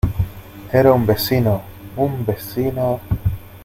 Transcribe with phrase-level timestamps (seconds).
[0.73, 1.61] era un vecino...
[1.95, 2.99] un vecino.